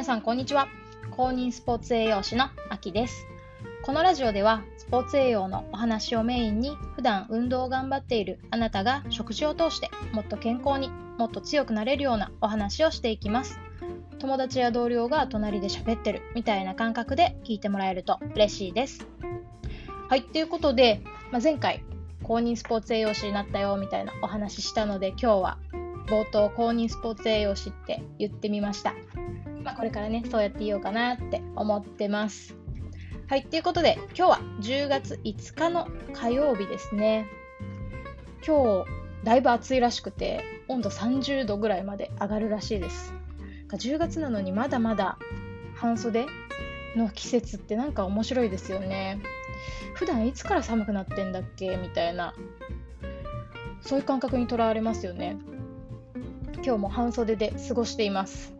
[0.00, 0.66] 皆さんこんにちは。
[1.10, 3.26] 公認スポーツ栄養士のあきです。
[3.82, 13.60] このラジオではスポーツ栄養のお話をメインに普段運動を頑張っているあなたが食事を通してもっと健康にもっと強くなれるようなお話をしていきます。
[14.18, 19.06] 友達や同僚が隣で喋ってるみたいな感覚で聞いてもらえると嬉しいです。
[20.08, 21.84] はいということで、まあ、前回
[22.22, 25.58] 公認スポーツ栄養士になったよみたいなお話したので今日は
[26.06, 28.94] 冒頭公認スポーツ栄養士って言ってみました。
[29.62, 32.56] まあ、これからね、そうやって言おうかなって思ってます。
[33.26, 37.26] はい、ということで今日は10月5日の火曜日ですね。
[38.46, 38.90] 今日、
[39.22, 43.14] だいぶ暑いらしくて、温度30度ぐらいまで上がるらしいです。
[43.68, 45.18] 10月なのにまだまだ
[45.74, 46.26] 半袖
[46.96, 49.20] の季節ってなんか面白いですよね。
[49.94, 51.76] 普段いつから寒くなってんだっけ？
[51.76, 52.34] みたいな
[53.80, 55.36] そういう感覚にとらわれますよね。
[56.64, 58.52] 今日も半袖で過ごしています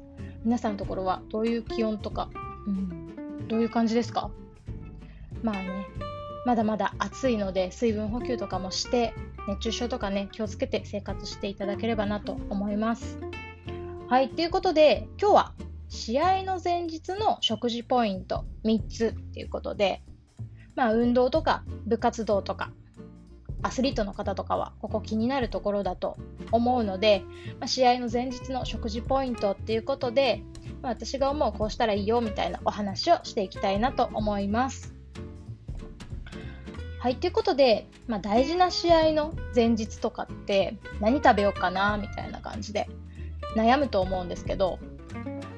[0.44, 2.30] 皆さんのところはどういう気温とか、
[2.66, 4.30] うん、どういう感じですか？
[5.42, 5.86] まあね
[6.46, 9.14] まだまだ暑いので水分補給とかもして
[9.46, 13.18] 熱中症とかね気をつけて生活していただければなと思います。
[14.08, 15.52] はいということで今日は
[15.88, 20.02] 試合の前日の食事ポイント3つということで
[20.74, 22.72] まあ運動とか部活動とか
[23.62, 26.16] アスリートの方とかはここ気になるところだと
[26.52, 27.22] 思うので、
[27.58, 30.42] まあ、試合の前日の食事ポイントっていうことで、
[30.82, 34.94] まあ、私が思うこうしたらいいよみたいなお話をしていきたいなと思います。
[37.00, 42.88] はい、ということで、まあ、大事な試合の前日とかって何食べようかなみたいな感じで
[43.56, 44.78] 悩むと思うんですけど、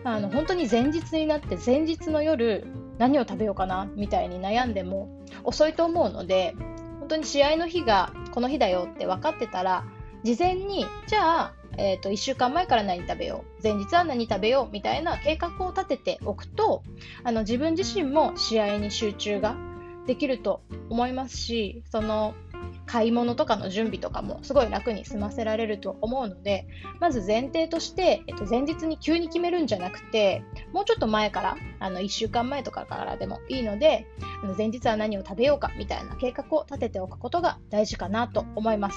[0.04, 2.64] まあ、あの本当に前日になって前日の夜
[2.98, 5.08] 何を食べようかなみたいに悩んでも
[5.42, 6.54] 遅いと思うので
[7.00, 9.84] 本当に試合の日がこの日だよって分かってたら
[10.24, 16.82] 事前にじゃあ、えーと、1週間前から何食べよう前日は何食べようみたいな計画を立てておくと
[17.24, 19.56] あの自分自身も試合に集中が
[20.06, 22.34] できると思いますしその
[22.86, 26.66] 買い物とかの準備とかもすごい楽に済ませられると思うので
[27.00, 34.06] まず前提として、えっと、前日に急に決めるんじゃなくてもうちょっと前からあの1週間前とかからでもいいので
[34.56, 38.96] 前日は何を食べようかみたいな計画を立てておくことが大事かなと思います。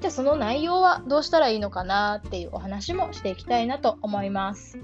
[0.00, 4.78] じゃあその内容はどうしたらいいのかなっていうお話もしていきたいなと思います。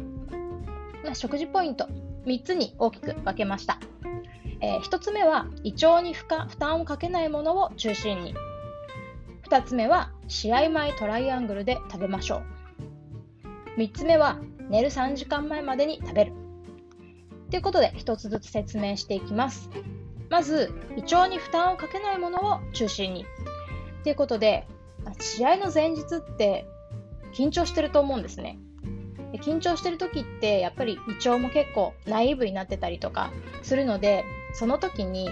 [1.05, 1.87] ま食事ポイント
[2.27, 3.79] 3つに大きく分けました。
[4.61, 8.35] えー、1つ目は胃腸に負担をかけないものを中心に。
[9.49, 12.43] 2つ目は試合前トライアングルで食べましょ
[13.77, 13.81] う。
[13.81, 14.39] 3つ目は
[14.69, 16.33] 寝る3時間前までに食べる。
[17.51, 19.71] ということで1つずつ説明していきます。
[20.29, 23.27] まず胃腸に負担をかけないものを中心に。
[24.03, 24.67] ということで
[25.21, 26.67] 試合の前日って
[27.35, 28.59] 緊張してると思うんですね。
[29.33, 33.33] で緊張してる時ってやっぱり胃腸も結構ナイーブになってたりとか
[33.63, 35.29] するのでその時に、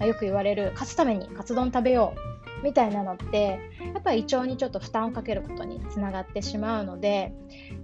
[0.00, 2.14] よく言われる勝つためにカツ丼食べよ
[2.62, 3.60] うみたいなのって
[3.92, 7.32] やっぱり胃腸にちょっと負担をかけることにつながってしまうので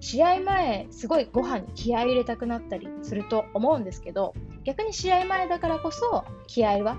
[0.01, 6.97] 試合前すごいご飯に気合い入れたくなったりすると思うんですけど逆に試合前だからこそ気合は、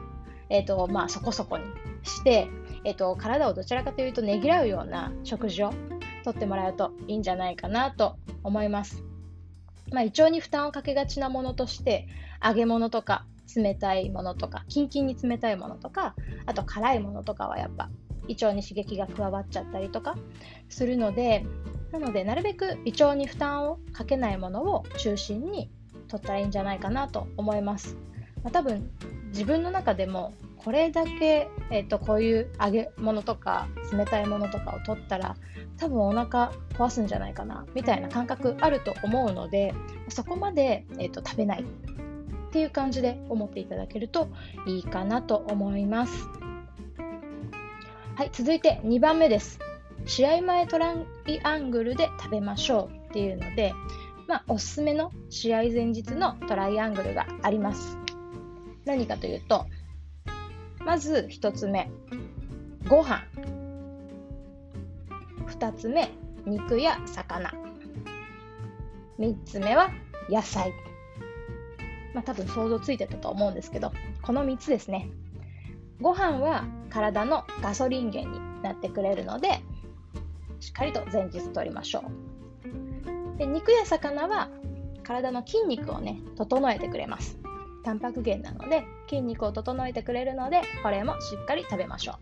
[0.50, 1.66] えーとまあ、そこそこに
[2.04, 2.48] して、
[2.84, 5.74] えーと体をどちらかというとねぎらうような食事を
[6.24, 9.04] とってもらうといいんじゃないかなと思います。
[9.92, 12.08] まあ、胃腸に負担をかけがちなものとして
[12.44, 13.26] 揚げ物とか
[13.56, 16.16] 冷たいものとかキンキンに冷たいものとか
[16.46, 17.90] あと辛いものとかはやっぱ
[18.28, 20.16] 胃腸に刺激が加わっちゃったりとか
[20.70, 21.46] するので
[21.92, 25.70] なのでなるべく胃腸に負担をかけないものを中心に
[26.08, 27.98] 取ったらいいんじゃないかなと思います、
[28.44, 28.90] まあ、多分
[29.28, 30.34] 自分の中でも
[30.64, 35.36] これだけ、えーと、こういう揚げ物とか冷たいものとかを取ったら
[35.78, 39.74] 多分お腹壊すんじゃないかなみたいな感覚あると思うので
[40.10, 41.66] そこまで、えーと、食べないっ
[42.52, 44.30] ていう感じで思っていただけると
[44.68, 46.28] いいかなと思います。
[48.16, 49.58] はい、続いて2番目です。
[50.06, 50.94] 試合前トラ
[51.28, 53.74] イアングルで食べましょうっていうので、
[54.28, 57.98] まあ、おすすめの試合前日のトライアングルがあります。
[58.86, 59.66] 何かというと、
[60.92, 61.90] まず1つ目、
[62.90, 63.24] ご飯。
[65.48, 66.12] 2つ目、
[66.46, 67.54] 肉や魚。
[69.18, 69.90] 3つ目は
[70.30, 70.74] 野菜。
[72.14, 75.10] まあ多分想像ついてたと思うんですけど、この3つですね。
[76.02, 79.62] ご飯は体のガソリン源になってくれるので、
[80.60, 82.04] しっかりと前日取りましょ
[83.36, 83.38] う。
[83.38, 84.50] で肉や魚は
[85.04, 87.41] 体の筋肉をね、整えてくれます。
[87.82, 92.18] タンパク源なので筋肉を整えてくれるのでこれもしっかり食べましょ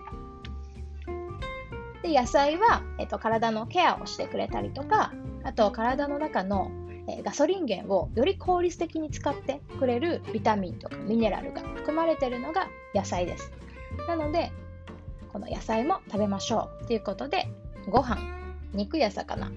[2.02, 5.14] うで野菜は、えっと、体のケアをしてくれたりとか
[5.44, 6.72] あと体の中の
[7.24, 13.52] ガソリン源をより効率的に使ってくれるビタミンとかミネラルが含まれているのが野菜です。
[14.08, 14.52] なので、
[15.32, 17.48] この野菜も食べましょうということで、
[17.90, 18.18] ご飯、
[18.74, 19.52] 肉や魚、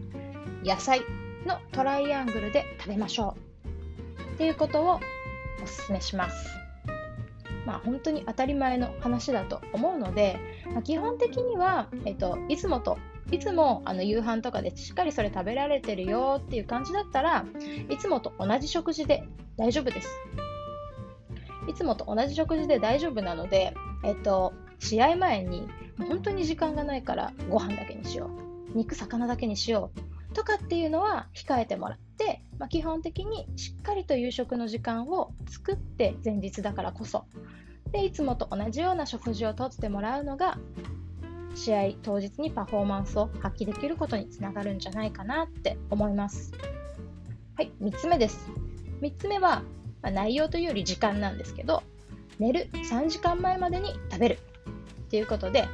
[0.65, 1.01] 野菜
[1.47, 5.01] のトライアングルで食べましょうっていうことを
[5.61, 6.49] お勧めします。
[7.67, 10.39] まあ、本当に当たり前の話だと思うので、
[10.73, 12.99] まあ、基本的には、えっと、いつもと
[13.31, 17.47] いつもあの夕飯とかでしっかりそれ食べられてるよっていう感じだったら
[17.89, 19.25] いつもと同じ食事で
[19.57, 20.09] 大丈夫です。
[21.69, 23.73] いつもと同じ食事で大丈夫なので、
[24.05, 25.69] えっと、試合前に
[26.09, 28.31] 本当に時間がないからご飯だけにしよ
[28.75, 32.12] う肉魚だけにしようとかっていうのは控えてもらって、
[32.59, 37.25] まあ、基本的にしっかりと夕食の時間を作って前日だからこそ
[37.91, 40.59] でいつもと同じような食事をとってもらうのが
[41.55, 46.53] 試合当日にパフォーマンスを発揮できることにつながるんじゃないかなって思います。
[47.57, 48.51] はい、3つ目です。
[49.03, 49.63] 3つ目は、
[50.01, 51.83] まあ、内容というより時間なんですけど、
[52.39, 54.39] 寝る3時間前までに食べる
[55.03, 55.69] っていうことで、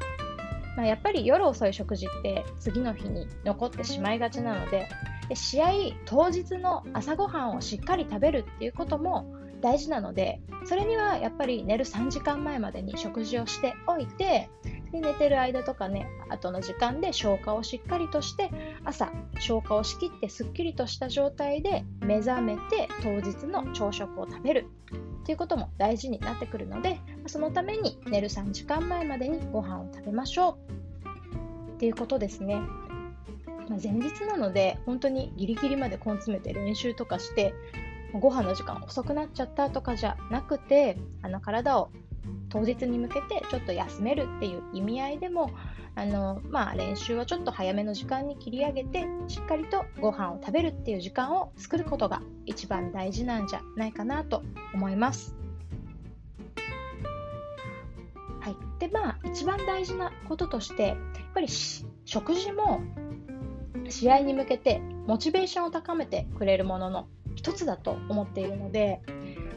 [0.77, 4.89] まあ、やっぱり夜遅い食事って次の日に残ってしまいがちなので
[5.29, 5.71] で試合
[6.05, 14.49] 当日の朝ごはんをしっかり食べるっていうことも大事なのでそれにはやっぱり寝る3時間前までに食事をしておいて
[14.93, 18.51] で寝てる間とかね後の時間で消化をしっかりとして
[18.85, 24.67] 朝消化をしきってすっきりとした状態で目覚めて当日の朝食を食べる
[25.21, 30.59] っていうことも大事になってくるのでそのために寝る3時間前までにご飯を食べましょ
[31.71, 32.61] うっていうことですね。
[33.69, 37.55] まあ、前日なので本当にギリギリまで根詰めて練習とかして
[38.15, 41.91] ご飯の時間遅くなっちゃったとかじゃなくてあの体を
[42.49, 45.51] 当日に向けてちょっと休めるっていう意味合いでも
[45.95, 54.43] あの、まあ、練習をちょっと早めの時間に切り上げてしっかりとご飯を食べるっていう時間を作ることが一番大事なんじゃないかなと
[54.73, 55.35] 思います。
[58.41, 60.97] はい、でまあ一番大事なこととしてやっ
[61.35, 61.49] ぱり
[62.05, 62.81] 食事も
[63.91, 69.01] 試合に向けてモチベーションを高めてくれるものの一つだと思っているので、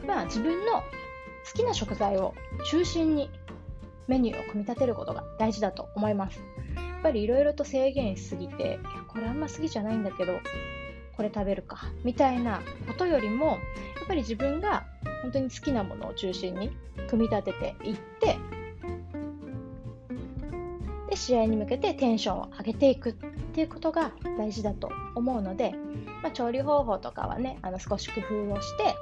[0.06, 0.82] まあ、自分の好
[1.54, 2.34] きな食材を
[2.70, 3.30] 中心に
[4.06, 6.40] メニューを組み立てることが大事だと思います。
[6.76, 10.38] やっぱりいろいろと制限しすぎて、これあんま好きじゃないんだけど、
[11.16, 13.54] これ食べるか、みたいなことよりも、や
[14.04, 14.84] っぱり自分が
[15.22, 16.70] 本当に好きなものを中心に
[17.08, 18.38] 組み立てていって、
[21.12, 23.12] で、試合に向けてテンションを上げていくっ
[23.52, 25.74] ていうことが大事だと思うので、
[26.22, 28.94] まあ、調理方法とかはね、あの少し工夫をして、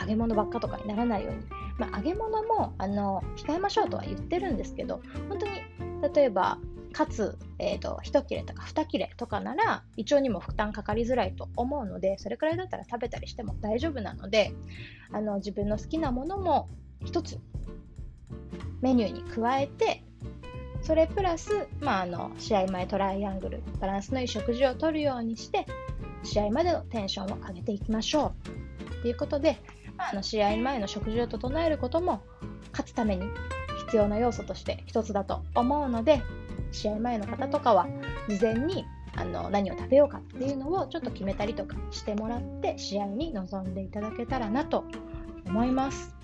[0.00, 1.40] 揚げ物ばっかとかにならないように、
[1.76, 6.58] まあ、揚げ物もあの控えましょうとは言ってるんですけど本当に例えば
[6.92, 14.54] かつ、えーと、1切れとか2切れとかなら胃腸にも負担かかりづらいと思うのでそれくらいだったら食べたりしても大丈夫なので
[15.12, 16.70] あの自分の好きなものも
[17.04, 17.38] 1つ
[18.80, 20.02] メニューに加えて
[20.82, 25.66] それプラス、まあ、あの試合前トライアングルバランスのいい食事をとるようにして
[26.22, 28.32] 試合までのテンションを上げていきましょ
[28.98, 29.02] う。
[29.02, 29.58] ということで
[30.00, 32.22] まあ、あの試合前の食事を整えることも
[32.72, 33.26] 勝つために
[33.86, 36.22] 必要な要素として一つだと思うので
[36.72, 37.86] 試合前の方とかは
[38.28, 44.84] 事前にあの何を食べようかっていうのをちょっと決めたりとかしてもらって試合に臨んでいただけたらなと
[45.46, 46.14] 思います。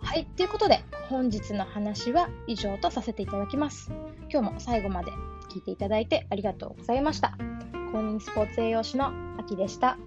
[0.00, 3.90] はい、ということで本日の話は以上とさせていただきます。
[4.30, 5.10] 今日も最後まで
[5.50, 7.36] 聞いていただいてありがとうございました。
[7.92, 9.06] 公認スポーツ栄養士の
[9.38, 9.98] あきでした。